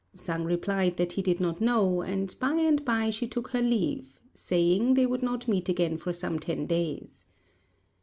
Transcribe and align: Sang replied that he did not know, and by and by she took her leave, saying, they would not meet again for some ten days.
Sang 0.15 0.45
replied 0.45 0.97
that 0.97 1.11
he 1.11 1.21
did 1.21 1.39
not 1.39 1.61
know, 1.61 2.01
and 2.01 2.33
by 2.39 2.55
and 2.55 2.83
by 2.83 3.11
she 3.11 3.27
took 3.27 3.49
her 3.49 3.61
leave, 3.61 4.19
saying, 4.33 4.95
they 4.95 5.05
would 5.05 5.21
not 5.21 5.47
meet 5.47 5.69
again 5.69 5.95
for 5.99 6.11
some 6.11 6.39
ten 6.39 6.65
days. 6.65 7.27